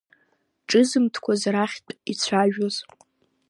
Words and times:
Ҿызымҭқәоз 0.67 1.41
рахьтә 1.53 1.91
ицәажәоз. 2.11 2.75